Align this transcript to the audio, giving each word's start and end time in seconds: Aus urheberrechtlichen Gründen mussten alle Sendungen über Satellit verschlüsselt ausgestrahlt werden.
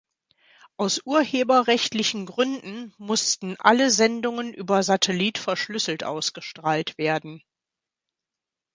Aus 0.77 0.99
urheberrechtlichen 1.05 2.25
Gründen 2.25 2.91
mussten 2.97 3.55
alle 3.59 3.91
Sendungen 3.91 4.51
über 4.51 4.81
Satellit 4.81 5.37
verschlüsselt 5.37 6.03
ausgestrahlt 6.03 6.97
werden. 6.97 7.43